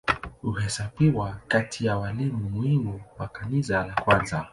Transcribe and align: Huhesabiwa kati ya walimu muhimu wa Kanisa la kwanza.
Huhesabiwa 0.41 1.37
kati 1.47 1.85
ya 1.85 1.97
walimu 1.97 2.49
muhimu 2.49 3.01
wa 3.19 3.27
Kanisa 3.27 3.85
la 3.85 3.93
kwanza. 3.93 4.47